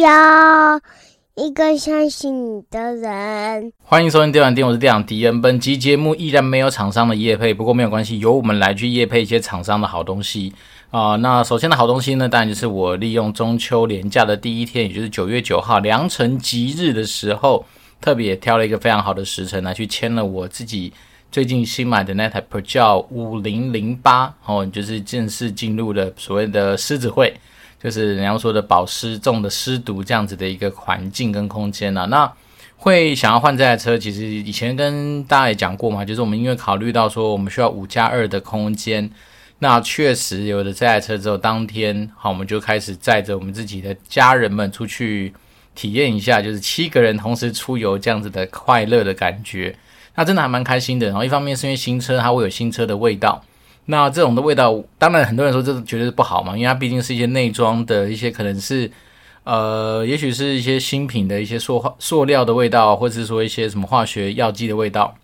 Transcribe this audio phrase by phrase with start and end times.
[0.00, 0.80] 要
[1.34, 3.72] 一个相信你的人。
[3.82, 5.40] 欢迎收听电玩店，我是店长迪恩。
[5.40, 10.52] 本集节目依然没有厂商的业配，不过没有关系，由我们来去业配一些厂商的好东西
[10.90, 17.64] 啊、那首先的好东西呢，当然就是我利用中秋连假的第一天，也就是九月九号良辰吉日的时候，
[18.00, 20.92] 特别挑了一个非常好的时辰来去签了我自己。
[21.30, 27.38] 最近新买的那台 Peugeot 五零零八，哦，就是正式进入了所谓的狮子会，
[27.82, 32.04] 就是人家说的保湿重的湿毒这样子的一个环境跟空间啊。
[32.06, 32.32] 那
[32.76, 39.10] 会想要换这台车，其实以前跟大家也讲过嘛，就是我们因为考虑到说我们需要五加二的空间，
[39.58, 45.34] 那确实有了这台车之后，当天好，我们就开始载着我们自己的家人们出去
[45.74, 49.76] 体验一下，就是七个人同时出游这样子的快乐的感觉。
[50.14, 53.42] 那真的还蛮开心的，然后一方面是因为新车它会有新车的味道，
[53.90, 58.90] 那这种的味道，当然很多人说这绝对是不好嘛，因为它毕竟是一些内装的一些可能是，
[59.44, 65.14] 呃，也许是一些新品的一些塑化塑料的味道，或者是说一些什么化学药剂的味道。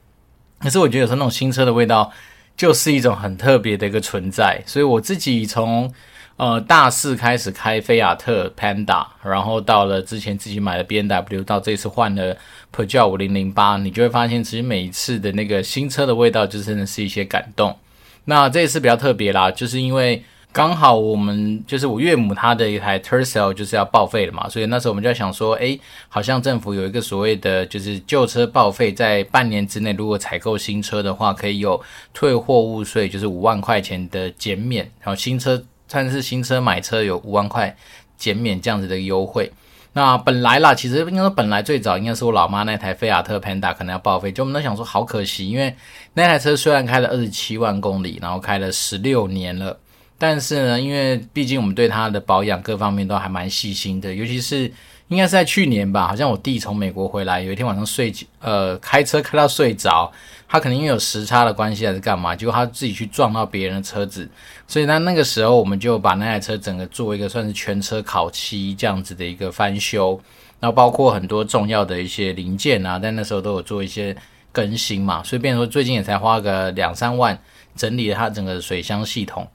[0.58, 2.10] 可是我觉得有时候那种新车的味道
[2.56, 5.92] 就是一种很特别的一个存在，所以我自己从。
[6.36, 12.36] 呃，大四开始开菲亚特 Panda，然后到了之前自己买的 BMW，到这次换了
[12.74, 17.78] Peugeot 五零零八，你就会发现，其实每一次的那个新车的味道，就真的是一些感动。
[18.24, 20.22] 那这一次比较特别啦，就是因为
[20.52, 31.80] 刚好我们就是我岳母她的一台 Tercel 就是要报废了嘛，所以那时候我们就在想说，诶，好像政府有一个所谓的就是旧车报废，在半年之内如果采购新车的话，可以有
[32.12, 35.62] 退货物税，就是五万块钱的减免，然后新车。
[35.86, 37.76] 算是新车买车有五万块
[38.16, 39.52] 减免这样子的优惠。
[39.96, 45.72] 那本来啦，其实应该说本来最早应该是我老妈那台菲亚特 Panda 可能要报废，就我们都想说好可惜，因为
[46.14, 49.78] 那台车虽然开了二十七万公里，然后开了十六年了，
[50.18, 54.70] 但是呢，因为毕竟我们对它的保养各方面都还蛮细心的，尤其是
[55.08, 60.10] 应该是在去年吧，好像我弟从美国回来，有一天晚上睡呃开车开到睡着。
[60.46, 64.28] 他可能因为有时差的关系还是干嘛，结果他自己去撞到别人的车子，
[64.68, 70.20] 所以他那个时候我们就把那台车整个做一个算是全车烤漆这样子的一个翻修，
[70.60, 74.16] 然后包括很多重要的一些零件啊，但那时候都有做一些
[74.52, 77.36] 更新嘛，所以变成说最近也才花个两三万
[77.74, 79.48] 整理了它整个水箱系统。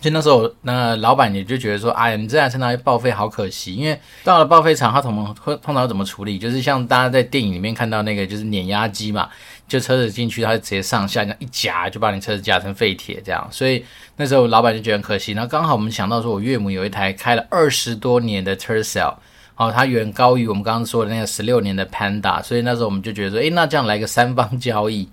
[0.00, 6.38] 就那时候，那老板也就觉得说，哎呀，你这台车拿去报废好可惜，因为到了报废厂，他怎么会通常怎么处理？
[6.38, 9.28] 就是像大家在电影里面看到那个，就是碾压机嘛，
[9.68, 13.46] 就车子进去，它就直接上下这样一夹，就把你车子夹成废铁这样。
[13.52, 13.84] 所以
[14.16, 15.32] 那时候老板就觉得很可惜。
[15.32, 19.14] 然后刚好我们想到说，我岳母有一台开了二十多年的 Tercel，
[19.54, 25.08] 哦，它远高于我们刚刚说的那个十六年的 Panda，所以那时候我们就觉得说，诶，那这样来个三方交易，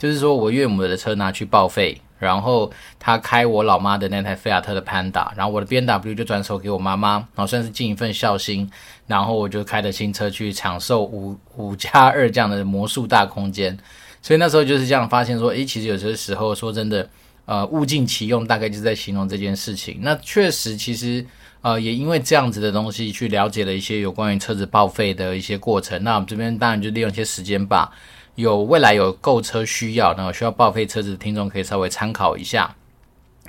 [0.00, 2.00] 就是说我岳母的车拿去报废。
[2.22, 8.70] 然后他开我老妈的那台菲亚特的 Panda，然后我的 BMW 就转手给我妈妈，然后算是尽一份孝心。
[9.08, 13.76] 然后我就开着新车去享受五五加二这样的魔术大空间。
[14.22, 17.06] 所以那时候就是这样发现说，诶，其实有些时候说真的，
[17.44, 19.98] 呃，物尽其用，大概就是在形容这件事情。
[20.00, 21.26] 那确实，其实
[21.60, 26.02] 呃，也因为这样子的东西去了解了一些有关于车子报废的一些过程。
[26.04, 27.90] 那我们这边当然就利用一些时间吧。
[28.34, 32.74] 有未来有购车需要，然后需要报废车子的听众可以稍微参考一下。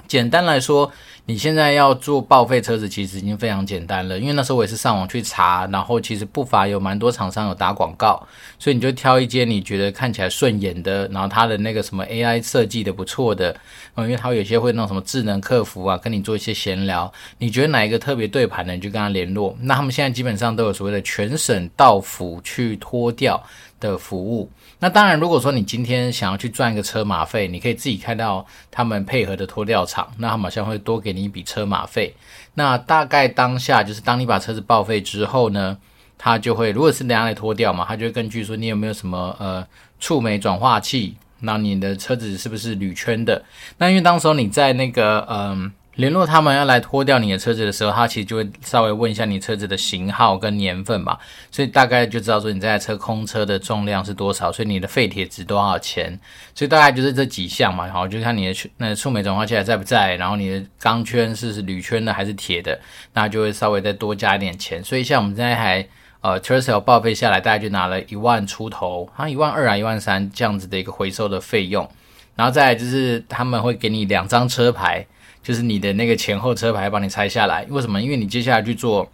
[0.07, 0.91] 简单来说，
[1.25, 4.19] 你现在要做报废车子，其实已经非常简单了。
[4.19, 8.21] 因为那时候我也是上网去查，然后其实不乏有蛮多厂商有打广告，
[8.59, 13.55] 所以你就挑一间你觉得看起来顺眼的，然后它的那个什么 AI 设计的不错的，
[13.95, 19.55] 嗯，因为它有些会弄什么智能客服啊，跟你做一些闲聊，你觉得哪一个特别对盘的，你就跟他联络。
[19.61, 23.41] 那他们现在基本上都有所谓的全省到府去拖掉
[23.79, 24.49] 的服务。
[24.83, 32.13] 那当然，如果说你今天想要去赚一个车马费，你可以自己开到他们配合的拖吊厂，那他们好像会多给你一笔车马费。
[32.55, 35.77] 那大概当下就是当你把车子报废之后呢，
[36.17, 39.65] 他就会，如果是人家来拖吊嘛，他就会根据说你有没有什么呃
[40.01, 43.41] 触媒转化器，那你的车子是不是铝圈的？
[43.77, 45.71] 那因为当时候你在那个嗯。
[45.95, 51.19] 联络他们要来拖掉你的车子的时候，他其实就会稍微问一下你车子的型号跟年份吧，
[51.51, 56.19] 所以大概就知道说你这台车空车的重量是多少，所以你的废铁值多少钱，
[56.55, 62.79] 所以大概就是这几项嘛，然后就看你的那触媒转化器还在不在，然后你的钢圈是铝圈的还是铁的，
[63.13, 64.83] 那就会稍微再多加一点钱。
[64.83, 65.87] 所以像我们这台
[66.21, 71.87] 呃 Tercel 报废下来，大概就拿了一万出头，好像一万二啊一万三这样子的一个回收的费用，
[72.35, 75.05] 然后再就是他们会给你两张车牌。
[75.43, 78.01] 就是你的那个前后车牌帮你拆下来，为什么？
[78.01, 79.07] 因为你接下来去做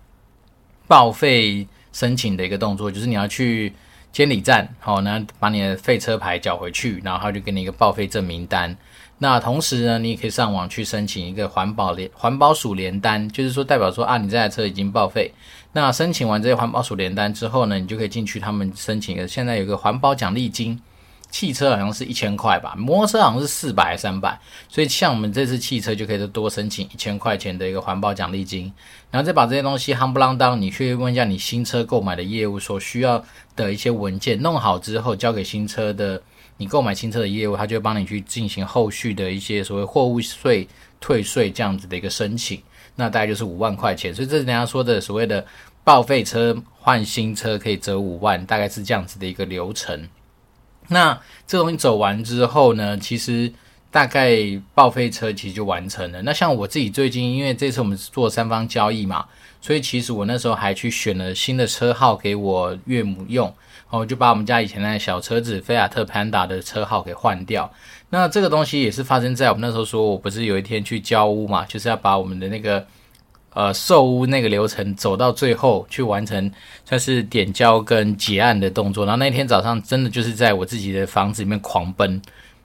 [0.88, 3.74] 报废申请的一个动作，就是你要去
[4.12, 8.78] 监理站，好，然后把你的废车牌缴回去，然后他就给你一个报废证明单。
[9.22, 15.34] 那同时呢，你也可以上网去申请一个环保联环保署联单，就是说代表说啊，你这台车已经报废。
[15.74, 19.28] 那申请完这些环保署联单之后呢，你就可以进去他们申请的。
[19.28, 20.80] 现在有个环保奖励金，
[21.30, 24.40] 汽车好像是一千块吧，摩托车好像是四百三百。
[24.68, 28.72] 所以像我们这次汽车就可以多申请一千块钱的一个环保奖励金，
[29.12, 33.24] 然后再把这些东西夯不啷当，你去问一下你新车购买的业务所需要
[33.56, 36.22] 的一些文件，弄好之后交给新车的
[36.58, 40.68] 你购买新车的业务，他就会帮你去进行后续的一些所谓货物税
[41.00, 42.62] 退税这样子的一个申请。
[42.96, 45.46] 那大概就是五万块钱，所以这是人家说的所谓的
[45.86, 50.10] 报废车换新车可以折五万，大概是这样子的一个流程。
[50.90, 53.52] 那这东西走完之后呢，其实
[53.90, 54.38] 大概
[54.76, 56.22] 报废车其实就完成了。
[56.24, 59.26] 那像我自己最近，因为这次我们做三方交易嘛，
[59.62, 67.72] 所以其实我那时候还去选了新的车号给我岳母用，然后就把我们家以前那小车子菲亚特潘达的车号给换掉。
[68.12, 72.86] 那这个东西也是发生在我们那时候说，我不是有一天去交屋嘛，就是要把我们的那个
[73.54, 76.52] 呃售屋那个流程走到最后去完成，
[76.86, 79.06] 算是点交跟结案的动作。
[79.06, 82.22] 然后那天早上真的就是在我自己的房子里面狂奔，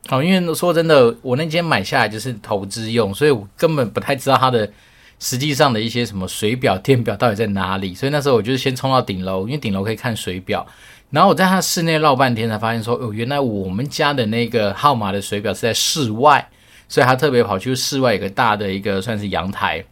[0.08, 4.70] 好，因为说真的，我那间买下来就是投资用，所以我根本不太知道它的
[5.18, 7.94] 实际上的一些什么水表、电表到底在哪里。
[7.94, 10.66] 所以那时候我就先冲到顶楼，因为顶楼可以看水表。
[11.10, 16.44] 然后我在他室内绕半天，才发现说，哦，原来我们家的那个号码的水表是在室外，
[16.88, 19.84] 所以他特别跑去室外有个大的一个算是阳台，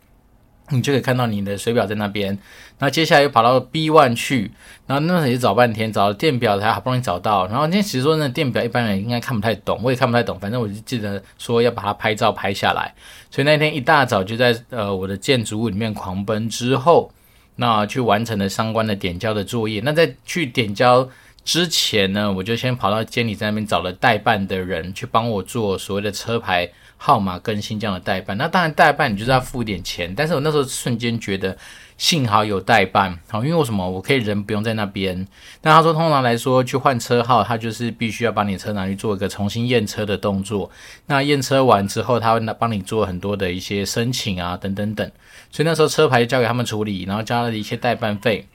[0.73, 2.37] 你就可以看到你的水表在那边。
[2.79, 4.51] 那接下来又跑到 B one 去，
[4.87, 7.47] 然后那时候也找半天，找了电表才好不容易找到。
[7.47, 12.93] 然后今天其实说那电表一般人应该看不太懂，我也看不太懂，反正我就记得说要把它拍照拍下来。
[13.31, 17.13] 所以那天一大早就在呃我的建筑物里面狂奔之后。
[17.55, 19.79] 那去完成了相关的点交的作业。
[19.85, 21.07] 那在去点交
[21.45, 26.69] 之前呢，我就先跑到监理在那边找了代办的人去帮我做所谓的车牌
[27.03, 28.39] 号码更新这样的代办。
[28.39, 31.57] 那当然代办你就是要付一点钱，但是我那时候瞬间觉得。
[31.99, 33.89] 幸好有代办，好，因为为什么？
[33.89, 35.25] 我可以人不用在那边。
[35.61, 40.69] 那他说，通常来说，去换车号，他就是必须要把你车拿去做一个重新验车的动作。
[41.07, 45.09] 那验车完之后，他会帮你做很多的一些申请啊，等等等。
[45.53, 48.49] 所以那时候车牌交给他们处理，然后交了一些代办费。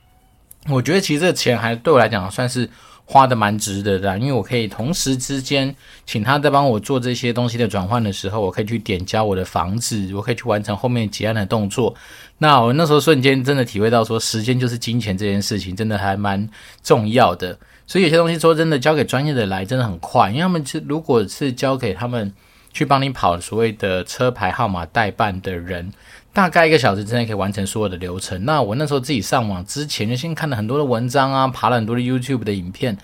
[0.67, 2.69] 我觉得其实这个钱还对我来讲算是。
[3.09, 5.73] 花的蛮值得的，因为我可以同时之间
[6.05, 11.95] 请他在帮我做这些东西的转换的时候，我可以去点交我的房子，我可以去完成后面结案的动作。
[12.39, 16.49] 那我那时候瞬间真的体会到说，时间就是金钱这件事情真的还蛮
[16.83, 17.57] 重要的。
[17.87, 22.33] 所以有些东西说真的，交给专业的来真的很快，因为他们是如果是交给他们
[22.73, 25.93] 去帮你跑所谓的车牌号码代办的人。
[26.37, 28.45] 大概一个小时之内可以完成所有的流程。
[28.45, 32.95] 那我那时候自己上网之前就先看了很多的文章啊，爬了很多的 YouTube 的影片。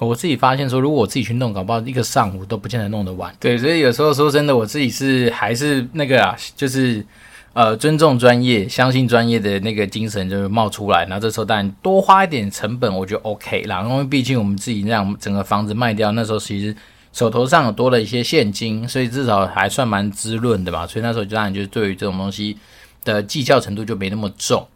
[0.00, 3.32] 我自己发现说，如果我自己去弄，搞不好一个上午都不见得弄得完。
[3.38, 7.06] 对，所以有时候说真的，我自己是还是那个啊，就是
[7.52, 11.04] 呃尊重专业、相信专业的那个精神就会冒出来。
[11.04, 13.82] 然后这时候当然多花一点成本，我觉得 OK 啦。
[13.88, 16.74] 因为毕竟我们自己让整个房子卖掉，那时候其实
[17.12, 20.84] 手头上有多了一些现金，所以至少还算蛮滋润的吧。
[20.84, 22.56] 所以那时候就当然就是对于这种东西。
[23.04, 24.66] 的计较程度就没那么重，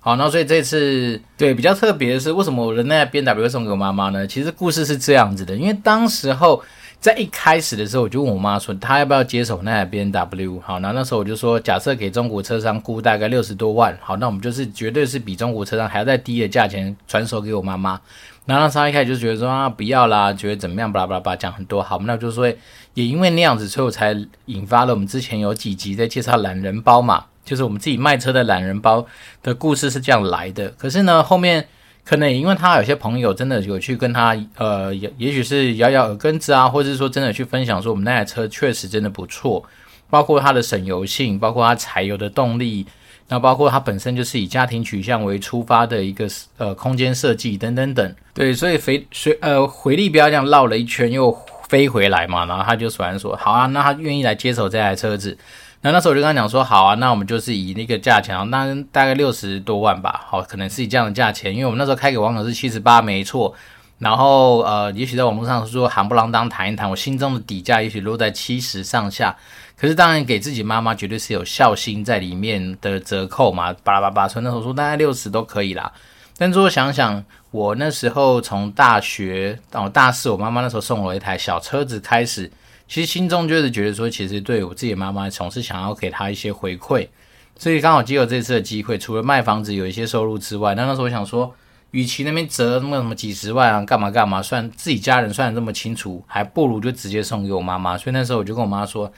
[0.00, 4.26] 好，那所以这次对比较特别的是，为什么我的那台 BMW 送给我妈妈呢？
[4.26, 6.62] 其实故事是这样子的，因为当时候
[7.00, 10.60] 在一开始的时候，我就问我妈说，她要不要接手那台 BMW？
[10.60, 18.00] 好，那那时候我就说，假设给中国车商估大概六十多万，好，那我们就是绝对是比中国车商还要再低的价钱转手给我妈妈。
[18.44, 22.48] 然后那时候一开始就觉得说啊，不要啦，觉得怎么样，巴拉巴拉巴拉讲很多，好，那就说
[22.94, 27.26] 也因为那样子，所以我才引发了我们之前有几集在介绍懒人包嘛。
[27.44, 29.04] 就是我们自己卖车的懒人包
[29.42, 30.68] 的故事是这样来的。
[30.78, 31.66] 可是呢，后面
[32.04, 39.64] 可能也因为他有些朋友真的有去跟他，呃，也也许是咬咬耳根子啊，或者是说真的去分享说我们那台车确实真的不错，
[40.10, 42.86] 包括它的省油性，包括它柴油的动力，
[43.28, 48.14] 那包括它本身就是以家庭取向为出发的一个呃空间设计等等等。
[48.34, 51.36] 对，所以回随呃回力镖这样绕了一圈又
[51.68, 55.36] 飞回来嘛，然后他就突然说好啊，那他愿意来接手这台车子。
[55.84, 63.52] 那那时候我就跟他讲说，好啊，那我们就是以那个价钱，那大概六十多万吧，好，可能是以这样的价钱，因为我们那时候开给网友是七十八，没错。
[63.98, 69.36] 然后呃，也许在网络上说夯不啷当谈一谈，我心中的底价也许落在七十上下。
[69.76, 75.92] 可是当然给自己妈妈绝对是有孝心在里面的折扣嘛，巴拉巴拉，所以那时候说大概六十都可以啦。
[76.38, 82.48] 但是我想想，我那时候从大学到大四，我妈妈那时候送我一台小车子开始。
[82.92, 87.08] 其实心中就是觉得说，其实对我自己妈妈总是想要给她一些回馈，
[87.56, 91.54] 所以刚好借由这次的机会，除了卖房子有一些收入之外，那那时候我想说，
[91.92, 97.96] 与其那边折那么什么几十万啊，干嘛干嘛，算自己家人算得这么清楚，还不如就直接送给我妈妈。
[97.96, 99.10] 所以那时候我就跟我妈说，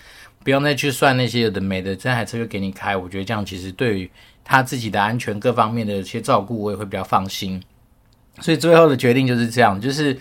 [0.44, 2.96] 不用再去算那些有的没的，这台车就给你开。
[2.96, 4.08] 我觉得这样其实对于
[4.44, 7.60] 她自己的安全各方面的一些照顾，我也会比较放心。
[8.38, 10.16] 所以最后的决定就是这样，就是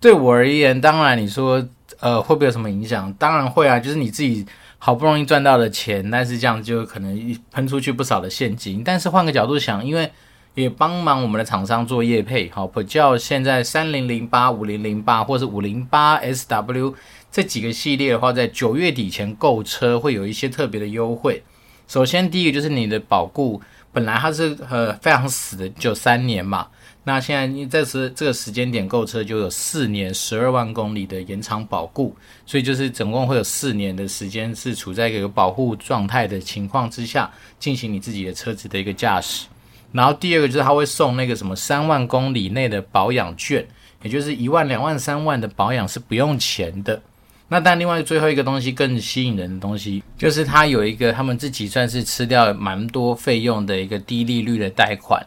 [0.00, 1.66] 对我而言，当然你说
[2.00, 3.12] 呃会不会有什么影响？
[3.14, 4.46] 当然会啊，就是你自己
[4.78, 8.82] 好不容易赚到的钱，但是这样就可能喷出去不少的现金。
[8.84, 10.10] 但是换个角度想，因为
[10.54, 16.94] 也帮忙我们的厂商做业配，好，比较现在三零零八、五零零八或是五零八 SW
[17.30, 21.42] 这几个系列的话，在九月底前购车会有一些特别的优惠。
[21.88, 23.60] 首先，第一个就是你的保固
[23.92, 26.68] 本来它是呃非常死的，就三年嘛，
[27.04, 32.14] 那现在你这时这个时间点购车就有四年十二万公里的延长保固，
[32.44, 39.46] 所以就是总共会有四年的时间是处在一个有保护状态的情况之下进行你自己的车子的一个驾驶。
[39.90, 43.66] 然后第二个就是他会送那个什么三万公里内的保养券，
[44.02, 47.00] 也就是一万、两万、三万的保养是不用钱的。
[47.48, 55.26] 那但另外最后一个东西更吸引人的东西，就是他有一个他们自己算是吃掉蛮多费用的一个低利率的贷款。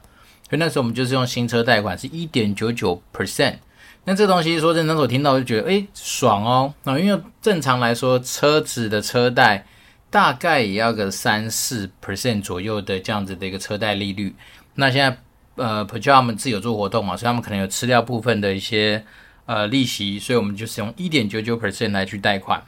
[0.51, 3.55] 所以那时候我们就是用新车贷款是一点九九 percent。
[4.03, 6.71] 那这东西说真的，那时候我听到就觉得诶爽哦。
[6.83, 9.65] 那因为正常来说车子的车贷。
[10.11, 14.35] 大概也要个三四 percent 左右的这样子的一个车贷利率。
[14.75, 15.17] 那现在
[15.55, 19.05] 呃，Peugeot 他们自己有做活动嘛，所以他们可能有吃掉部分的一些
[19.45, 22.61] 呃利息，所以我们就是用一点九九 percent 来去贷款。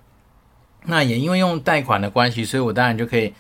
[0.86, 3.34] 那也因为用贷款的关系，所以我当然就可以。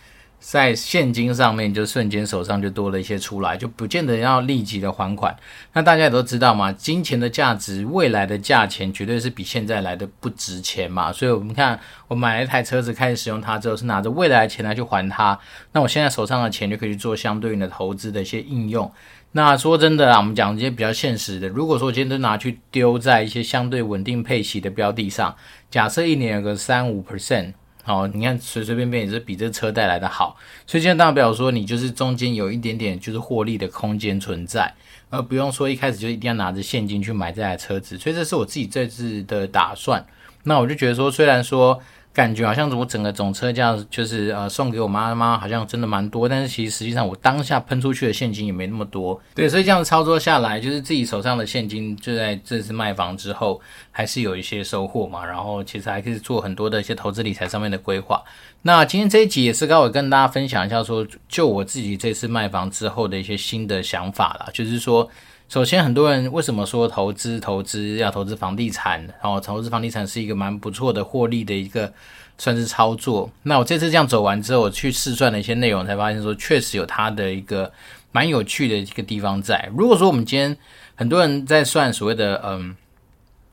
[0.46, 5.34] 在现金上面就瞬间手上就多了一些出来，就不见得要立即的还款。
[5.72, 11.14] 那大家也都知道嘛，金钱的价值，未来的价钱绝对是比现在来的不值钱嘛。
[11.14, 15.40] 所以我们看，我买了一台车子，开始使用它之后，是拿着未来的钱来去还它。
[15.72, 18.92] 那我现在手上的钱就可以去做相对应的投资的一些应用。
[19.32, 25.34] 那说真的啊，我们讲一些比较现实的，如果说今天都拿去丢在一些相对稳定配息的标的上，
[25.72, 27.54] 假设一年有个三五 percent。
[27.84, 30.36] 好，你看随随便便也是比这车带来的好，
[30.66, 34.74] 所以现在大表说你就是中间有一点点就是获利的空间存在，
[35.10, 40.04] 而不用说一开始就一定要拿着现金去买这台车子，所以这是我自己这次的打算。
[40.44, 41.80] 那我就觉得说，虽然说。
[42.14, 58.24] 感觉好像我整个总车价就是呃送给我妈妈，好像真的蛮多，但是其实实际上我当下喷出去的现金也没那么多，对，所以这样操作下来，就是自己手上的现金就在这次卖房之后还是有一些收获嘛，然后其实还可以做很多的一些投资理财上面的规划。
[58.62, 65.10] 那今天这一集也是刚好跟大家分享一下说，就我自己这次卖房之后的一些新的想法啦，就是说。
[65.54, 69.00] 首先，很多人为什么说投资投资要投资房地产？
[69.22, 71.94] 然后投资房地产是一个蛮不错的获利的一个
[72.40, 73.30] 算是操作。
[73.44, 77.72] 那我这次这样走完之后，我去试算了一些内容，才发现说确实有它的一个
[78.12, 79.70] 蛮有趣的一个地方在。
[79.78, 80.58] 如果说我们今天
[80.96, 82.76] 很多人在算所谓的嗯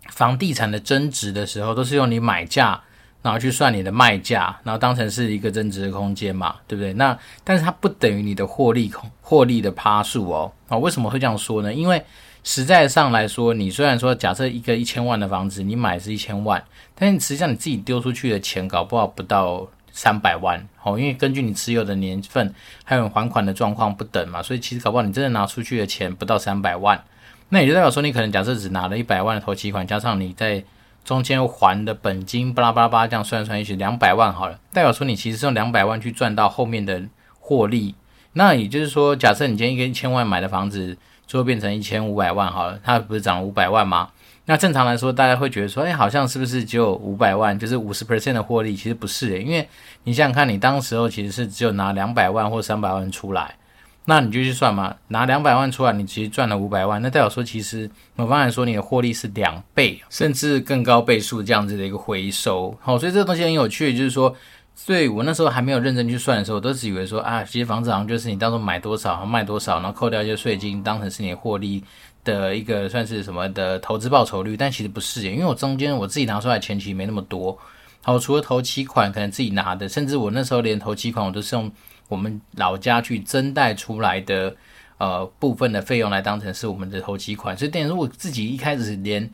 [0.09, 2.81] 房地产的增值的时候，都是用你买价。
[3.23, 6.93] 然后去算你的卖价，然后当成是一个增值的空间嘛，对不对？
[6.95, 10.51] 那但是它不等于你的获利空获利的趴数哦。
[10.69, 11.73] 啊，为什么会这样说呢？
[11.73, 12.03] 因为
[12.43, 16.63] 实在上来说，你虽然说假设一个一千万的房子，你买是一千万，
[16.95, 20.99] 但是实际上你自己丢出去的钱搞不好不到三百万哦。
[20.99, 26.99] 因为根据你持有的年份还有还款的状况不等嘛，所以其实搞不好你真的拿出去的钱不到三百万。
[27.51, 30.65] 那也就代表说，你可能假设只拿了一百万的头期款，加上你在
[31.05, 37.03] 中间还的本金巴拉巴拉巴拉这样算算，也许两百万好了，代表说你其实是用两百万去赚到后面的
[37.39, 37.95] 获利。
[38.33, 44.09] 那也就是说，假设你今天一个一千万买的房子，最后变成一千五百万好了，它不是涨了五百万吗？
[44.45, 48.77] 那正常来说，大家会觉得说，哎，好像是不是只有五百万，就是五十 percent 的获利？
[48.77, 49.69] 其实不是诶，因为
[50.05, 53.57] 你想想看，你当时候其实是只有拿两百万或三百万出来。
[54.11, 62.77] 那你就去算嘛，拿两百万出来，你其实赚了五百万，那代表说其实我刚才说你的获利是两倍，甚至更高倍数这样子的一个回收。
[62.81, 64.35] 好，所以这个东西很有趣，就是说，
[64.85, 71.85] 对我那时候还没有认真去算的时候，我都只以为说啊，其实房子好像就是你到时候买多少，卖多少，然后扣掉一些税金，当成是你的获利
[72.25, 77.57] 的一个算是什么的投资报酬率，但其实不是，因为我中间我自己拿出来钱其实没那么多。
[78.03, 81.71] 好，除了头期款可能自己拿的，甚至我那时候连头期款我都是用。
[82.11, 84.55] 我们老家去增贷出来的
[84.99, 89.31] 呃部分的费用来当成是我们的头期款，所以等于说我自己一开始连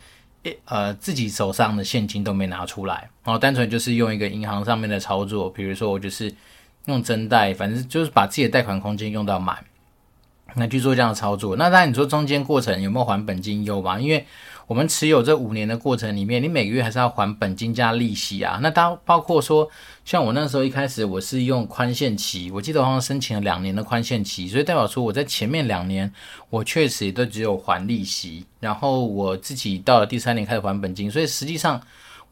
[0.67, 6.33] 呃自己手上的现金都没拿出来，然后单纯就是用一个银行上面的操作，比如说我就是
[6.85, 9.65] 用增贷，反正就是把自己的贷款空间用到满，
[10.55, 11.57] 那去做这样的操作。
[11.57, 13.65] 那当然你说中间过程有没有还本金？
[13.65, 13.99] 有吧？
[13.99, 14.25] 因为
[14.67, 18.59] 我们持有这五年的过程里面，你每个月还是要还本金加利息啊。
[18.61, 19.71] 那当包括说，
[20.05, 26.13] 像我那时候一开始我是用宽限期，我记得好像申请了两年的宽限期，所以代表说我在前面两年
[26.51, 31.81] 我确实也都只有还利息，然后我自己到了第三年开始还本金，所以实际上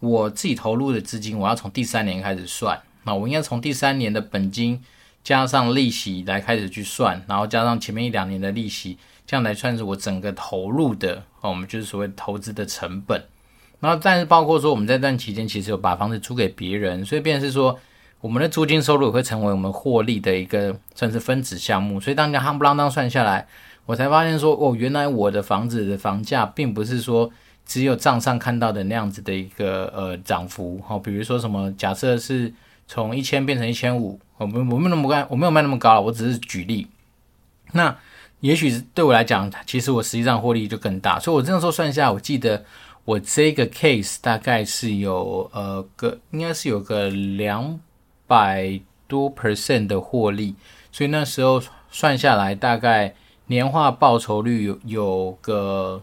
[0.00, 4.83] 我自己投入的资金我要从第三年开始算，那我应该从第三年的本金
[5.23, 8.99] 加上利息来开始去算，然后加上前面一两年的利息。
[9.35, 13.21] 这样来算是我整个投入的哦，我们就是所谓投资的成本。
[13.81, 17.76] 然后，但是包括说我们在这段期间其实有把房子租给别人，所以变是说
[18.21, 21.99] 我们的租金收入也会成为我们获利的一个算是分子项目。
[21.99, 23.45] 所以当你夯不啷当算下来，
[23.87, 27.29] 我才发现说哦，原来我的房子的房价并不是说
[27.67, 30.81] 只有账上看到的那样子的一个呃涨幅。
[30.88, 32.55] 哦，比如说什么假设是
[32.87, 36.87] 从一千变成一千五，我没我没那么高，我没有卖那么高，我只是举例。
[37.73, 37.97] 那
[38.45, 42.63] 也许对我来讲，其实我实际上获利就更大，所以我这样说算下，我记得
[43.07, 47.81] 我这个 case 大概是有呃个应该是有个两
[48.27, 50.55] 百多 percent 的获利，
[50.93, 53.15] 所以那时候算下来大概
[53.47, 56.03] 年化报酬率有有个。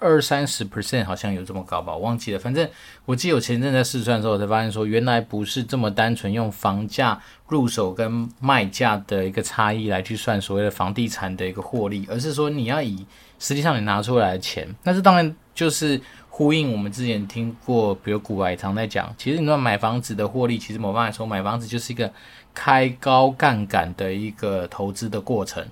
[0.00, 2.38] 二三十 percent 好像有这么高吧，我忘记了。
[2.38, 2.68] 反正
[3.04, 13.06] 我记得我前阵在试算的时候，我才发现说，原来不是这么单纯用房价入手跟卖价的一个差异来去算所谓的房地产的一个获利，而是说你要以
[13.38, 14.68] 实际上你拿出来的钱。
[14.82, 22.12] 那这当然就是呼应我们之前听过，比如股外常在讲，其实你说买房子的获利，其实某方来说买房子就是一个
[22.52, 25.64] 开高杠杆的一个投资的过程。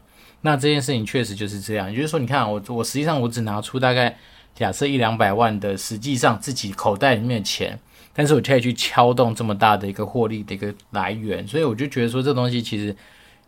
[0.45, 4.17] 那这件事情确实就是这样，也就是说，你看我我实际上我只拿出大概
[4.55, 7.79] 假设一两百万的实际上自己口袋里面的钱，
[8.13, 12.95] 但是我可以去撬动这么大的一个获利的一个来源，所以我就觉得说这东西其实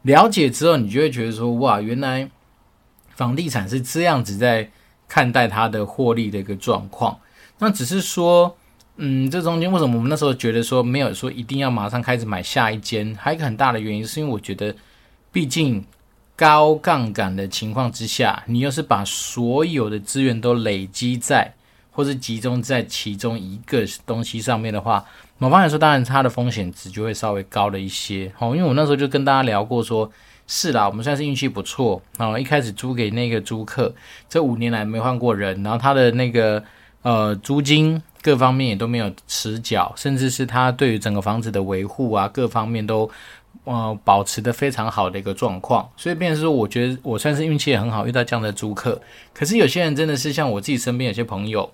[0.02, 2.30] 了解之后，你就会觉得说哇，原来
[3.16, 4.70] 房地产是这样子在
[5.08, 7.18] 看待它的获利的一个状况。
[7.58, 8.56] 那只是说，
[8.98, 13.12] 嗯，这中间为什么我们那时候觉得说没有说一定要马上开始买下一间？
[13.18, 14.72] 还有一个很大的原因是因为我觉得，
[15.32, 15.84] 毕竟。
[16.36, 21.54] 高杠杆的情况之下，你又是把所有的资源都累积在，
[21.92, 25.04] 或是集中在其中一个东西上面的话，
[25.38, 28.32] 某方面来说，当然它的风险值就会稍微高了一些。
[28.40, 30.10] 哦，因为我那时候就跟大家聊过说，
[30.48, 33.94] 是啦，我们算是运气不错，然后一开始租给那个租客，
[34.28, 36.60] 这五年来没换过人，然后他的那个
[37.02, 43.08] 呃租金各方面也都没有迟缴，甚至是他对于整个房子的维护啊，各方面都。
[43.62, 49.00] 呃，保持的非常好的一个状况，所以变成说，我觉得我算是运气也很好，遇到这样的租客。
[49.32, 51.72] 可是有些人真的是像我自己身边有些朋友，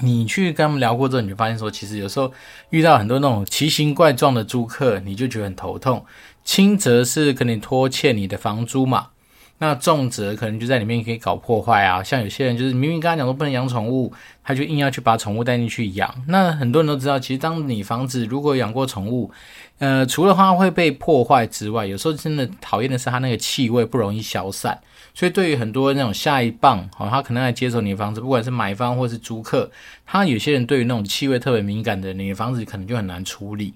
[0.00, 2.32] 你去跟他们聊过之后，你就发现说，其实有时候
[2.70, 6.04] 遇到很多那种奇形怪状的租客，你就觉得很头痛。
[6.44, 9.08] 轻则是可能拖欠你的房租嘛。
[9.58, 14.12] 那重则可能就在里面可以搞破坏啊，像有些人就是明明跟他讲说不能养宠物，
[14.44, 16.14] 他就硬要去把宠物带进去养。
[16.28, 19.30] 那很多人都知道，其实当你房子如果养过宠物，
[19.78, 24.78] 呃，除了它会被破坏之外，有时候真的讨厌的是它那个气味不容易消散。
[25.14, 29.70] 所以对于很多那种下一棒，哦，他可能来接手你的房子，不管是买方或是租客，
[30.04, 33.72] 他有些人对于那种气味特别敏感的，你的房子可能就很难处理。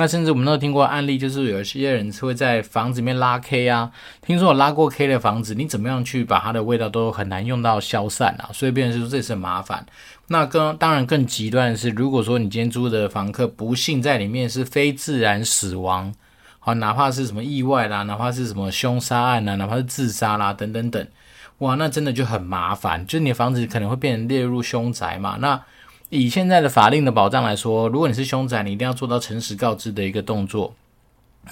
[0.00, 3.92] 那甚至我们都听过案例，就是有些人是会在房子里面拉 K 啊。
[4.22, 8.48] 听说有拉过 K 的房子，你怎么样去把它的味道都很难用到消散啊？
[8.50, 9.84] 所以变成说这是很麻烦。
[10.28, 16.14] 那更当然更极端的是，如果说你今天租的房客不幸在里面是非自然死亡，
[16.60, 21.06] 好，哪怕是什么意外啦，哪怕是什么凶杀案呐，哪怕是自杀啦，等等等，
[21.58, 25.36] 哇，那真的就很麻烦，就你的房子可能会变成列入凶宅嘛。
[25.40, 25.60] 那
[26.10, 30.74] 以现在的法令的保障来说，如果你是凶宅，你一定要做到诚实告知的一个动作。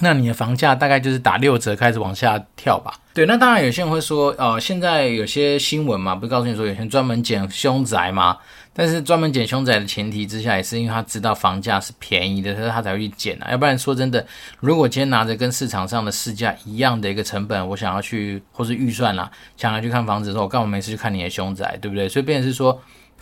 [0.01, 2.93] 那你的房价大概就是打六折开始往下跳吧。
[3.13, 8.37] 对，那当然有些人会说，呃，现在有些新闻嘛，不是告诉你说有些人专门捡凶宅嘛？
[8.71, 13.49] 但是专门捡凶宅的前提之下，也是因为他知道房价是便宜的，所以他才会去捡啊。
[13.49, 14.25] 要不然说真的，
[14.59, 22.07] 如果今天拿着跟市场上的市价一样的一个成本，我想要去或是预算啦，想要去看房子的时候，我干嘛没事去看你的凶宅，对不对？
[22.07, 22.79] 所以变成是说。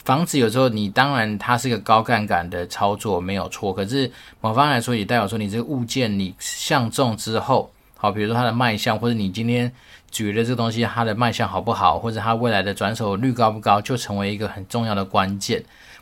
[0.07, 9.69] 房子有时候你当然它是个高杠杆的操作没有错，可是某方来说也代表说你这个物件你相中之后，好，比如说它的卖相，或者你今天
[10.09, 15.61] 举的这个东西它的卖相好不好，或者它未来的转手率高不高，就成为一个很重要的关键。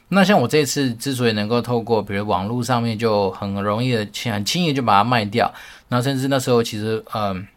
[0.10, 5.52] 那像我这次之所以能够透过比如网络上面就很容易的轻很轻易就把它卖掉，
[5.88, 7.48] 那甚至那时候其实嗯。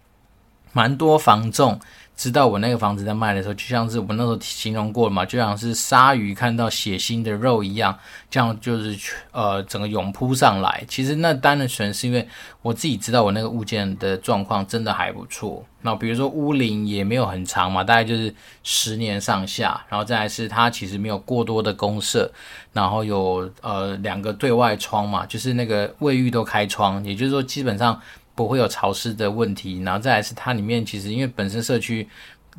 [0.73, 1.81] 蛮多房仲。
[2.19, 7.97] 知道我那个房子在卖的时候，就像是我们那时候形容过嘛，就像是鲨鱼看到血腥的肉一样，
[8.29, 8.99] 这样就是
[9.31, 10.83] 呃整个涌扑上来。
[10.89, 12.29] 其实那单的全是因为
[12.61, 15.65] 我自己知道我那个物件的状况真的还不错。
[15.81, 22.29] 那比如说屋龄也没有很长嘛，大概就是十年上下，然后再来是它其实没有过多的公设，
[22.73, 28.03] 然后有呃两个对外窗嘛，就是那个卫浴都开窗，也就是说基本上。
[28.39, 32.07] 不会有潮湿的问题，然后再来是它里面其实因为本身社区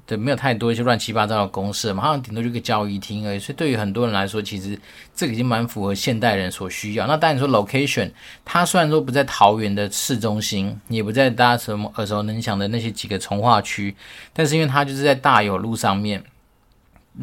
[0.05, 4.77] 的没有太多一些乱七八糟的公设嘛，好像顶多就个交谊厅而已，所以对于很多人来说，其实
[5.15, 7.07] 这个已经蛮符合现代人所需要。
[7.07, 8.11] 那当然说 location，
[8.43, 13.95] 它虽然说不在桃园的市中心，也不在大家什么耳熟能详的那些几个从化区，
[14.33, 16.21] 但是因为它就是在大有路上面。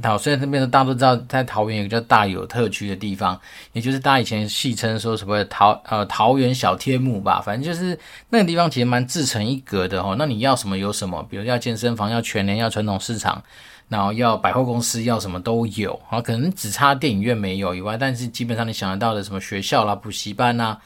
[0.02, 3.40] 好，虽然这边的大家都知道，在桃园有个叫大有特区的地方，
[3.72, 10.14] 也就是大家以前戏称说什么桃呃桃园小天母吧，反正就是那个地方其实蛮自成一格的哦。
[10.18, 13.42] 那你要什么有什么，比如要健身房，要全联，要传统市场，
[13.88, 15.98] 然后要百货公司，要什么都有。
[16.08, 20.76] 好，可能只差电影院没有以外，但是基本上你想得到的什么学校啦、补习班呐。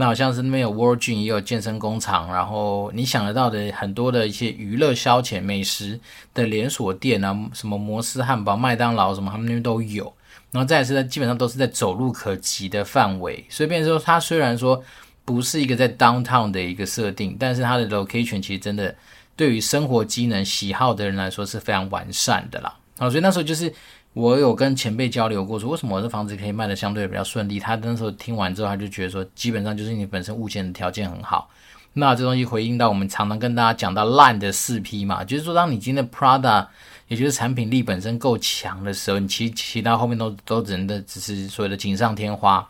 [0.00, 5.98] 那好像是那边有 World Gym，也有健身工厂，然后你想得到的很多的一些娱乐消遣、美食
[6.32, 10.04] 的连锁店啊，什么摩斯汉堡、麦当劳什么，他们那边都有。
[10.52, 13.44] 然后再来是，基本上都是在走路可及的范围。
[13.48, 14.80] 所以变说，它虽然说
[15.24, 18.94] 不是一个在 downtown 的一个设定，但是它的 location 其实真的
[19.34, 22.72] 对于生活机能喜好的人来说是非常完善的啦。
[22.98, 23.74] 好，所以那时候就是。
[24.18, 27.60] 我有跟前辈交流过，说为什么我这房子可以卖的相对比较顺利。
[27.60, 31.48] 他那时候听完之后，他就觉得说，基本上就是你本身物件的条件很好。
[31.92, 36.66] 那这东西回应到我们常常跟大家讲到烂的四批嘛，就是说，当你今天的 Prada，
[37.06, 42.68] 也就是产品力本身够强的时候，你其其他后面都都只能的只是所谓的锦上添花。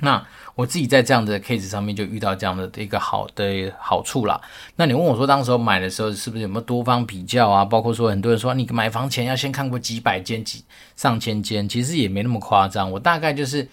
[0.00, 0.22] 那
[0.56, 4.40] 我自己在这样的 case 上面就遇到这样的一个好的好处啦。
[4.74, 7.64] 那你问我说，当时候买的时候是不是有没有多方比较啊？
[7.64, 10.64] 包括说很多人说你买房前要先看过几百间、几
[10.96, 12.90] 上千间，其实也没那么夸张。
[12.90, 13.66] 我大概就是，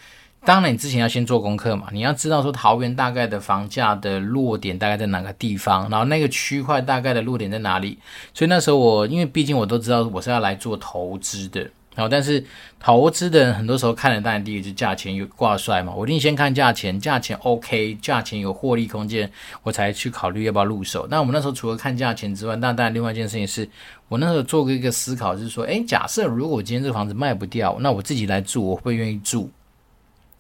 [0.46, 7.98] 当然你之前要先做功课嘛，你要知道说桃园大概的房价的落点大概在哪个地方，然后那个区块大概的落点在哪里。
[8.34, 11.68] 所以那时候我因为毕竟我都知道我是要来做投资的。
[11.94, 12.42] 好，但是
[12.80, 19.30] 投资的人很多时候看的当然第一是价钱有挂帅嘛，我一定先看价钱，价钱 OK，价钱有获利空间，
[19.64, 21.06] 我才去考虑要不要入手。
[21.12, 23.68] 那我们那时候除了看价钱之外，那当然另外一件事情是
[24.08, 29.52] 我那时候做过一个思考，就是说，诶，假设如果今天这房子卖不掉，那我自己来住，我会愿意住？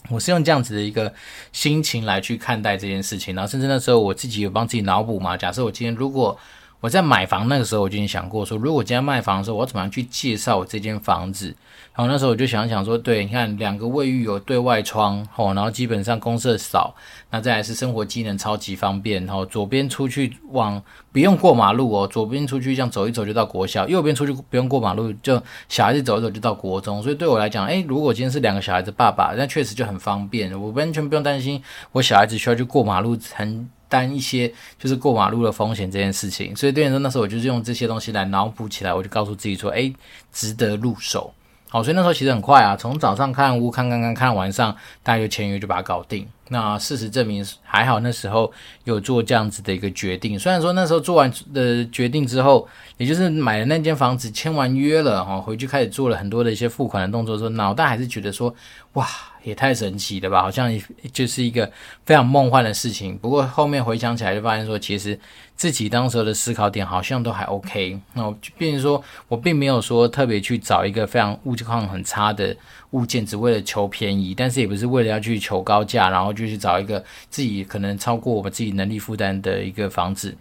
[0.09, 1.13] 我是用这样子的一个
[1.51, 6.35] 心情来去看待这件事情，然后甚至那时候我自己有帮自己脑补嘛，假设我今天如果
[6.81, 11.55] 我在买房那个时候，我就已经想过说，如果今天卖房的时候，我怎么样去介绍我这间房子？
[11.93, 16.95] 然后那时候我就想想说，对，你看两个卫浴有对外窗，哦，然后基本上公设少，
[17.29, 25.39] 那再来是生活机能超级方便，然后左边出去往不用过马路哦，左边出去这样走一走就到国小，右边出去不用过马路，就
[25.69, 33.69] 小孩子走一走就到国中，所以对我来讲，诶，如果今天是两个小孩子爸爸，那确实就很方便，我完全不用担心我小孩子需要去过马路很。
[33.91, 39.91] 担一些就是过马路的风险这件事情，所以对你说那时候我就是用这些东西来脑补起来，我就告诉自己说，哎，
[40.31, 41.33] 值得入手。
[41.67, 46.25] 好，所以那时候其实很快啊，从早上看屋看看看看晚上，大概就签约就把它搞定。
[46.53, 48.51] 那事实证明还好，那时候
[48.83, 50.37] 有做这样子的一个决定。
[50.37, 58.53] 虽然说那时候做完的决定之后，也就是买了那间房子，签完约了哈，回去开始做了很多的一些付款的动作的时候，脑袋还是觉得说，
[58.93, 59.07] 哇，
[59.43, 60.69] 也太神奇了吧，好像
[61.13, 61.71] 就是一个
[62.05, 63.17] 非常梦幻的事情。
[63.17, 65.17] 不过后面回想起来，就发现说，其实
[65.55, 67.97] 自己当时的思考点好像都还 OK。
[68.13, 72.53] 那我就变成说我并没有说特别去找一个非常物况很差的
[72.91, 80.35] 物件，只为了求便宜，但是也不是为了要去求高价，然后就去找一个自己可能超过我们自己能力负担的一个房子。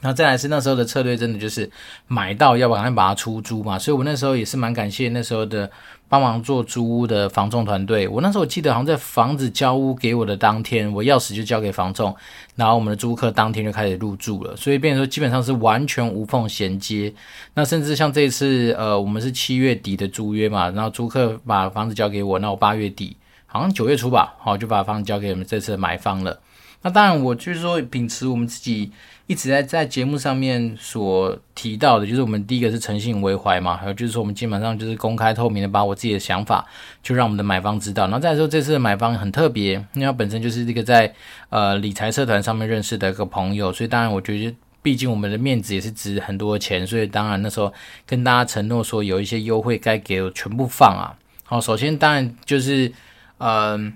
[0.00, 1.70] 那再来是那时候的策略，真的就是
[2.06, 5.70] 买到要不然把它出租嘛，所以我那时候也是蛮感谢那时候的
[6.08, 8.06] 帮忙做租屋的房仲团队。
[8.06, 12.14] 我那时候我记得好像在房子交屋给我的当天，我钥匙就交给房仲，
[12.54, 17.12] 然后我们的租客当天就开始入住了，所以变成说基本上是完全无缝衔接。
[17.54, 26.38] 那甚至像这次，呃，我们是七月底的租约嘛，然后租客把房子交给我，那我八月底好像九月初吧，好就把房子交给我们这次的买方了。
[26.82, 28.92] 那当然，我就是说秉持我们自己。
[29.26, 36.66] 一直在在节目上面所提到的，就是我们第一个是诚信为怀嘛，还有就是说我们基本上就是公开透明的把我自己的想法，
[37.02, 38.02] 就让我们的买方知道。
[38.04, 41.10] 然后再来说这次的买方很特别，因为他本身就是这个在
[41.48, 47.72] 呃理财社团上面认识的一个朋友，所以当然我觉得，毕竟我们的面子也是值很多钱，所以当然那时候
[48.06, 51.16] 跟大家承诺说有一些优惠该给我全部放啊。
[51.44, 52.92] 好，首先当然就是
[53.38, 53.94] 嗯。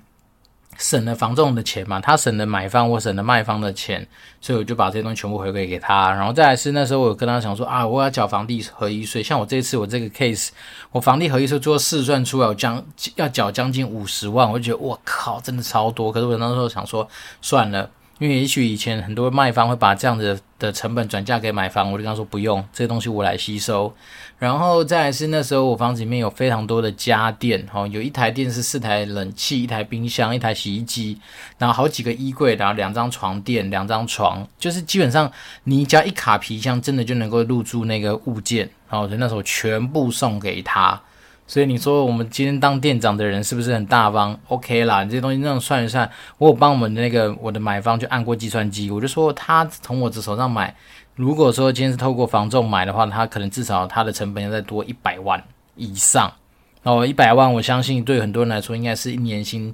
[0.78, 4.06] 省了房仲的钱嘛，他省了买方，我省了卖方的钱，
[4.40, 6.10] 所以我就把这些东西全部回馈给他。
[6.12, 9.22] 然后再来是那时候我跟他讲说啊，我要缴房地合一税。
[9.22, 10.50] 像我这次我这个 case，
[10.92, 12.82] 我房地合一税做试算出来，我将
[13.16, 16.10] 要缴将近五十万，我就觉得我靠，真的超多。
[16.10, 17.06] 可是我那时候想说
[17.42, 17.90] 算了。
[18.18, 23.92] 因为也许以前很多卖方会把这样子的成本转嫁给买方，我就跟他说不用，这些东西我来吸收。
[24.38, 31.18] 然后再来是那时候我房子里面有非常多的家电，哈，有一台电视、四台冷气、一台冰箱、一台洗衣机，
[31.58, 35.30] 然后好几个衣柜，然后两张床垫、两张床，就是基本上
[35.64, 41.00] 你只要一卡皮箱，真的就能够入住那个物件，然后我就那时候全部送给他。
[41.48, 50.72] 所以你说我们今天当店长的人是不是很大方？OK 啦，你这些东西那样算一算，我有帮我们的那个我的买方就按过计算机，我就说他从我的手上买，
[51.16, 55.42] 如果说今天是透过房仲买的话，他可能至少他的成本要再多一百万
[55.74, 56.30] 以上。
[56.82, 59.72] 哦，一百万，我相信对很多人来说应该是一年薪，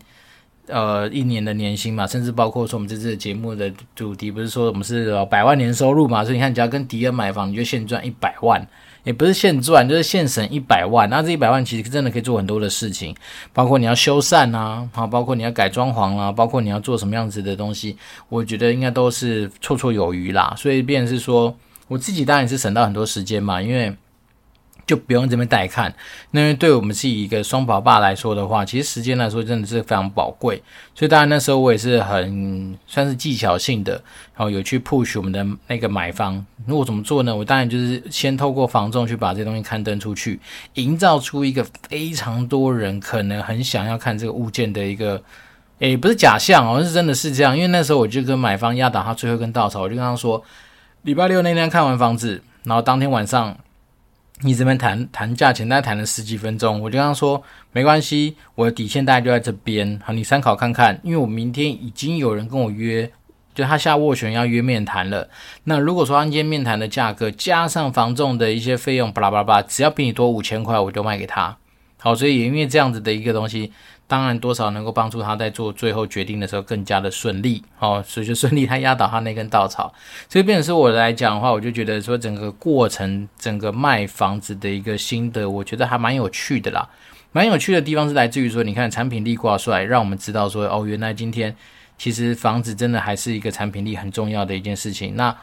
[0.68, 8.64] 呃，一年的年薪嘛，甚至包括说我们这次节目的主题不是说我们是百万年收入嘛，所以你看，只要跟迪恩买房，你就现赚一百万。
[9.04, 11.08] 也不是现赚，就是现省一百万。
[11.08, 13.14] 那这一百万其实真的可以做很多的事情，
[13.52, 17.96] 包括你要修缮啊，好，包括你要改装潢啊，包括你要做什么样子的东西，
[18.28, 20.52] 我觉得应该都是绰绰有余啦。
[20.58, 21.54] 所以，便是说，
[21.86, 23.94] 我自己当然是省到很多时间嘛，因为。
[24.86, 25.94] 就不用这边带看，
[26.32, 30.62] 那对我们是一个双宝爸来说的话，其实时间来说真的是非常宝贵。
[30.94, 36.44] 所以当然那时候我也是很算是技巧性的，然后有去 push 我们的那个买方。
[36.66, 37.34] 那我怎么做呢？
[37.34, 40.38] 我当然就是先透过房仲去把这东西刊登出去，
[40.74, 45.22] 营造出一个非常多人可能很想要看这个物件的一个，
[45.78, 47.56] 诶，不是假象哦，是真的是这样。
[47.56, 50.44] 因为那时候我就跟买方压倒他最后一根稻草，我就跟他说，
[51.02, 53.56] 礼拜六那天看完房子，然后当天晚上。
[54.42, 57.42] 你这边谈谈价钱，大概谈了十几分钟，我就跟他说
[57.72, 60.98] 没关系，我的底线大概就在这边，好，你参考看看。
[61.02, 63.10] 因为我明天已经有人跟我约，
[63.54, 65.28] 就他下斡旋要约面谈了。
[65.62, 71.56] 那如果说按今天面谈的价格加上房仲的一些费用，巴拉巴拉，只要比你多五千块，我就卖给他。
[71.98, 73.72] 好，所以也因为这样子的一个东西。
[74.06, 79.92] 当然，多少能够帮助他在做最后决定的时候更加的顺利哦，所以就顺利他压倒他那根稻草。
[80.28, 86.86] 所以，变成是我来讲的话，我就觉得说整个过程，整个卖房子的一个心得，我觉得还蛮有趣的啦。
[87.32, 91.56] 蛮有趣的地方是来自于说，你看产品力挂出来，让我们知道说，哦，原来今天
[91.96, 95.16] 其实房子真的还是一个产品力很重要的一件事情。
[95.16, 95.34] 那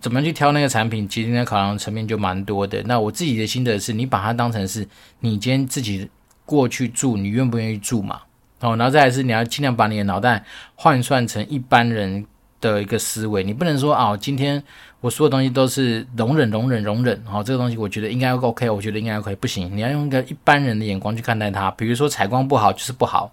[0.00, 1.08] 怎么去挑那个产品？
[1.08, 2.80] 其实那考量层面就蛮多的。
[2.84, 4.86] 那我自己的心得是，你把它当成是
[5.18, 6.08] 你今天自己。
[6.46, 8.22] 过去住，你愿不愿意住嘛？
[8.60, 10.42] 哦，然后再来是你要尽量把你的脑袋
[10.74, 12.24] 换算成一般人
[12.58, 14.62] 的一个思维，你不能说哦，今天
[15.02, 21.70] 我所有东西都是容忍、容忍、容忍，哦，这个东西我觉得应该 OK，我觉得应该 OK，不行，你要用一个一般人的眼光去看待它。
[21.72, 23.30] 比如说采光不好就是不好。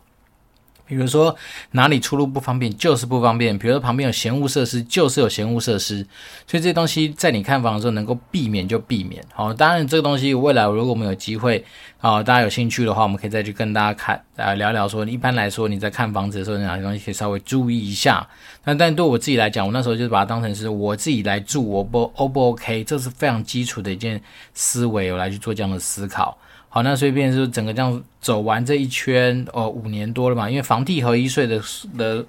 [0.85, 1.35] 比如说
[1.71, 6.05] 哪里出入不方便就是不方便，比如说旁边有闲物设施就是有闲物设施，
[6.45, 9.23] 所以这些东西在你看房的时候能够避免就避免。
[9.33, 11.63] 好，当然这个东西未来如果我们有机会，
[11.99, 18.27] 啊，大家有兴趣的话，我们可以再去跟大家看啊聊聊说，一般来说你在看房子的时候，哪些东西可以稍微注意一下。
[18.65, 24.21] 那但对我自己来讲，我那时候就是把它当成是我自己来住，我不 O 不 OK，这是非常基础的一件
[24.53, 26.37] 思维，我来去做这样的思考。
[26.73, 31.61] 好，那所以变成说整个这样走完这一圈，哦，五年多了嘛，因为房地合一税的
[31.95, 32.25] 的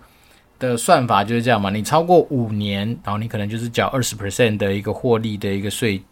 [0.59, 6.03] 的算法就是这样嘛，你超过五年，然后你可能就是缴二十 percent 的一个获利的一个税，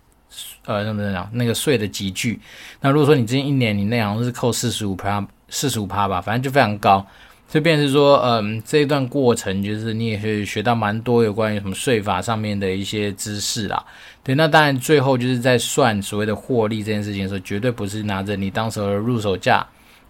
[0.65, 2.41] 呃，怎么讲那个税的集聚。
[2.81, 7.07] 那如果说你这一年你那样是扣四十五趴，四十五趴吧，反正就非常高。
[7.53, 13.85] 这便是说，嗯，这一段过程就是你也是学到蛮多有关于什么税法上面的一些知识啦。
[14.25, 19.63] 对，那当然最后就是在算所谓的获利这件事情的时候，绝对不是拿着你当时的入手价，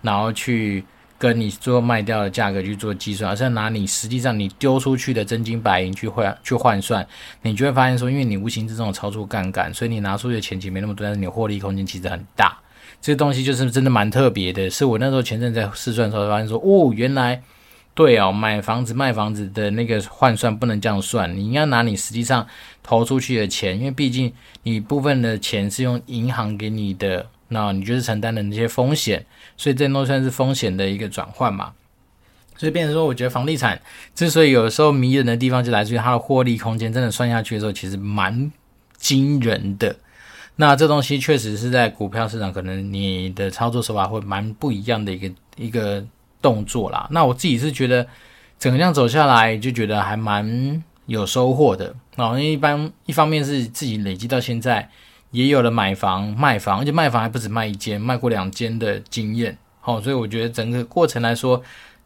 [0.02, 0.84] 然后去
[1.18, 7.04] 跟你最后卖掉的价格去做计算，而是拿你实际上你丢出去的真金白银去换去换算，
[7.42, 12.56] 你就会发现说，因为你无形之中有操作杠杆，所以你拿出去的钱其实没那么多，但是你获利空间其实很大。
[13.02, 17.42] 这个东西就是真的蛮特别的，是我那时候前阵在试算的时候发现说，哦，原来。
[17.94, 22.46] 对哦，买房子卖房子的那个换算不能这样算，你应该拿你实际上
[22.82, 29.26] 投出去的钱，因为毕竟你部分的钱是用银行给你的，那你就是承担的那些风险，
[29.58, 31.74] 所以这都算是风险的一个转换嘛。
[32.56, 33.78] 所以变成说，我觉得房地产
[34.14, 38.50] 之所以有时候迷人的地方，就来自于它的获利空间，真的算下去的时候，其实蛮
[38.96, 39.94] 惊人的。
[40.62, 46.04] 那这东西确实是在股票市场，可能你的操作手法会蛮不一样的一个一个。
[46.42, 48.04] 动作啦，那我自己是觉得
[48.58, 51.94] 整个这样走下来，就觉得还蛮有收获的。
[52.16, 54.90] 那一般一方面是自己累积到现在，
[55.30, 59.56] 也有了买房卖房，而且卖房还不止卖一间，卖过两间的经验。
[59.78, 61.62] 好，所以我觉得整个过程来说，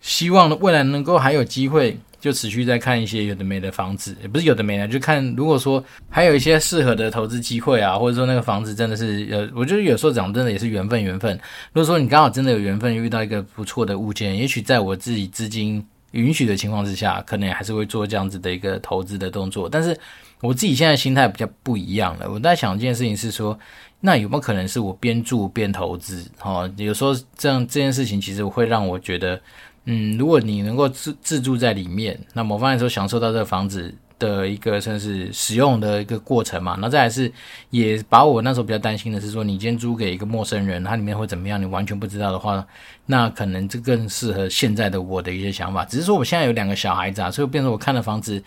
[0.06, 1.98] 希望未来能够还有机会。
[2.18, 11.38] 就持续在看一些有的没的房子，也不是有的没的，就看如果说还有一些适合的投资机会啊，或者说那个房子真的是呃，我觉得有时候讲真的也是缘分，缘分。
[11.72, 19.68] 如果说你刚好真的有缘分遇到一个不错的物件，也许在我自己资金允许的情况之下，可能还是会做这样子的一个投资的动作。
[19.68, 19.96] 但是
[20.40, 23.56] 我自己现在心态比较不一样了，我在想一件事情是说，
[24.00, 26.28] 那有没有可能是我边住边投资？
[26.42, 29.40] 哦，有时候这样这件事情其实会让我觉得。
[29.86, 37.30] 嗯，如果你能够自自住在里面，那某方面说享受到这个房子的一个算是使用的一个过程嘛，那再来是
[37.70, 42.66] 也把我那时候比较担心的是说，你今天租给一个陌生人，他里面会怎么样，你完全不知道的话，
[43.06, 45.84] 那可能这更适合现在的我的一些想法。
[45.84, 48.42] 只是说我现在有两个小孩子啊，所以变成我看的房子，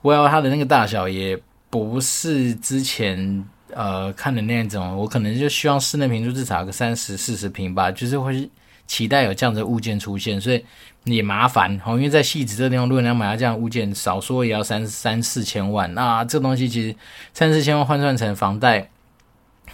[0.00, 1.38] 我要它的那个大小也
[1.68, 8.48] 不是之前呃看的那种，我可能就希望室内平数至少有个三十四十平吧，就是会。
[8.90, 10.64] 期待有这样的物件出现，所以
[11.04, 11.92] 也麻烦哦。
[11.92, 15.94] 因为在汐止这个地方，如果你要买到这样的物件，少说也要三三四千万。
[15.94, 16.96] 那这东西其实
[17.32, 18.90] 三四千万换算成房贷，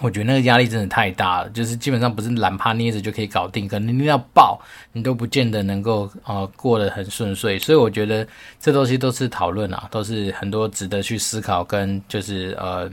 [0.00, 1.48] 我觉得那个压力真的太大了。
[1.48, 4.60] 就是基本上不是懒趴捏着就可以搞定，可能你要爆，
[4.92, 7.58] 你都不见得能够呃过得很顺遂。
[7.58, 8.28] 所以我觉得
[8.60, 12.90] 这东西都是讨论啊，都是很多值得去思考跟就是呃。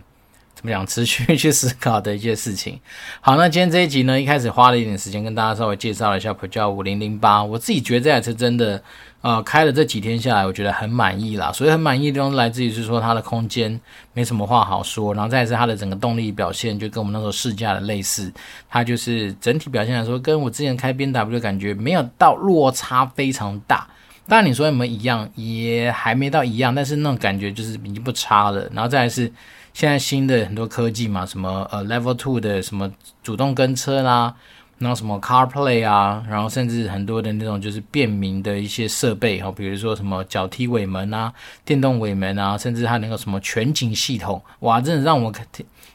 [0.63, 0.87] 怎么讲？
[0.87, 2.79] 持续 去思考的一些事情。
[3.19, 7.43] 好，那今天这一集呢，一开始花了一点时间跟大家稍微介绍了一下 Peugeot 5008。
[7.43, 8.81] 我自己觉得这台车真的，
[9.21, 11.51] 呃，开了这几天下来，我觉得很满意啦。
[11.51, 13.77] 所以很满意的地方来自于是说它的空间
[14.13, 18.31] 没什么话好说，然后再是它的整个动力表现，就跟我们那时候试驾的类似。
[18.69, 23.85] 它就是整体表现来说，跟我之前开 B W 的感觉没有到落差非常大。
[24.29, 28.69] 当然你说有没有一样，也还没到一样，但是那种感觉就是已经不差了。
[28.73, 29.29] 然后再来是。
[29.73, 34.33] 现在新的很多科技嘛，什么呃 Level Two 的什么主动跟车啦，
[34.77, 41.33] 然后什么 CarPlay 啊，然后甚至很多的那种就是便民的一些设备哈，比如说什么脚踢尾门啊、
[41.65, 45.33] 电动尾门啊，甚至它那个什么全景系统，哇，真的让我，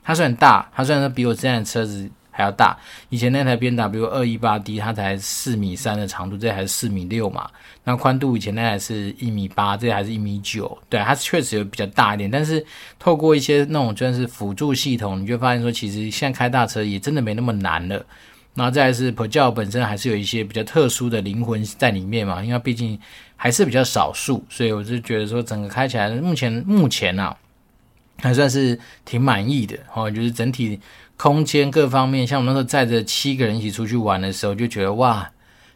[0.02, 2.10] 它虽然大，它虽然说比我这辆车子。
[2.38, 7.50] 还要大，以前那台 B W 二一八 D 它才四米三的长度，这台是四米六嘛。
[7.82, 10.78] 那宽度以前那台是一米八，这还是一米九。
[10.88, 12.64] 对，它确实有比较大一点，但是
[12.96, 18.06] 透过一些那种就是辅助系统，你就发现说，其实现在开大车也真的没那么难了。
[18.54, 22.96] 然后再来是 Peugeot 本身还是有一些比较特殊的灵魂在里面嘛，因为毕竟
[23.34, 27.36] 还是比较少数，所以我就觉得说，整个开起来目前目前啊，
[28.18, 30.78] 还算是挺满意的哦，就是整体。
[31.18, 35.28] 空间各方面，像我们那时候载着七个人一起出去玩的时候，就觉得哇，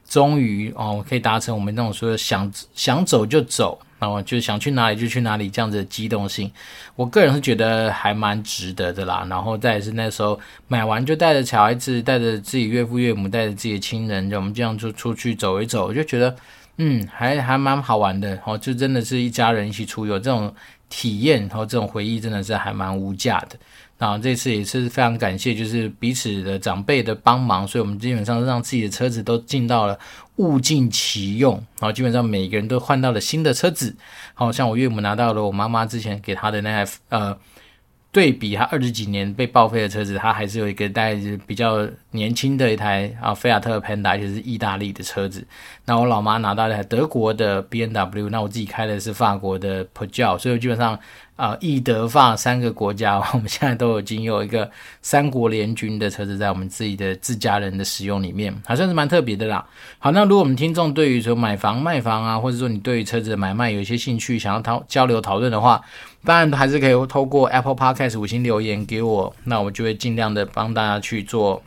[0.08, 6.48] 终于哦，可以达成我们那种说想想走就走，然后就想去哪里就去哪里这样子的机动性。
[6.94, 9.26] 我个人是觉得还蛮值得的啦。
[9.28, 16.36] 然后再是那时候买完就带着小孩子，带着自己岳父岳母，带着自己的亲人，就我们这样就出去走一走，我就觉得
[16.76, 18.56] 嗯，还还蛮好玩的哦。
[18.56, 20.54] 就真的是一家人一起出游这种
[20.94, 23.58] 体验，然后这种回忆真的是还蛮无价的。
[23.96, 29.98] 然后这次也是非常感谢，就是彼此的长辈的帮忙，所以我们基本上让自己的车子都进到了
[30.36, 33.96] 物尽其用，然后基本上每个人都换到了新的车子，
[34.34, 37.38] 好像我岳母拿到了我妈妈之前给她的那台呃。
[38.12, 45.42] 对比它二十几年被报废的车子，它还是有一个带着比较年轻的一台啊，菲亚特 Panda，就是意大利的车子。
[45.86, 50.98] 那我老妈拿到的德国的 B N W，那我自己开的是法国的 Peugeot，所以基本上
[51.36, 59.66] 啊，意德法三个国家， 我们现在都已经有一个三国联军的车子在我们自己的自家人的使用里面，还算是蛮特别的啦。
[59.98, 65.80] 好，那如果我们听众对于说买房卖房啊，或者说你对于车子的买卖有一些兴趣，想要讨交流讨论的话，
[66.22, 71.60] 当然还是可以透过 Apple Podcast 五星留言给我，那我就会尽量的帮大家去做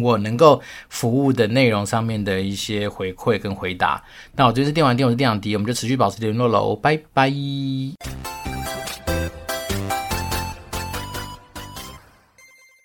[0.00, 4.02] 我能够服务的内容上面的一些回馈跟回答。
[4.34, 7.30] 那我这是电玩店，我是电长迪，我们就持续保持联络喽，拜拜。